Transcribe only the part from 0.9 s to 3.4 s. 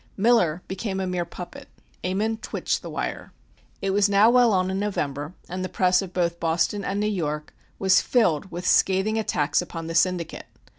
a mere puppet; Ammon twitched the wire.